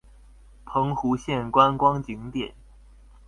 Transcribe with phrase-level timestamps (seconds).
[0.65, 2.55] 澎湖縣觀光景點